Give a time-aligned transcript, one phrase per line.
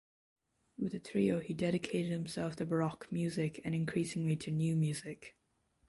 [0.79, 5.37] With the trio he dedicated himself to baroque music and increasingly to new music.